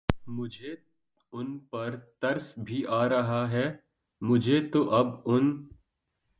مجھے 0.27 0.75
ان 1.33 1.59
پر 1.59 1.95
ترس 2.19 2.53
بھی 2.57 2.85
آ 2.85 3.07
رہا 3.09 3.51
ہے، 3.51 3.71
مجھے 4.21 4.59
تو 4.69 4.89
اب 4.89 5.07
ان 5.25 5.67